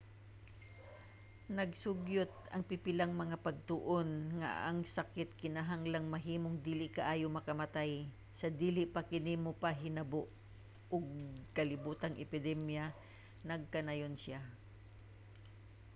[1.57, 4.07] nagsugyot ang pipilang mga pagtuon
[4.39, 7.91] nga ang sakit kinahanglan mahimong dili kaayo makamatay
[8.39, 10.21] sa dili pa kini mopahinabo
[10.95, 11.05] og
[11.55, 12.85] kalibotang epidemya
[13.49, 14.41] nagkanayon siya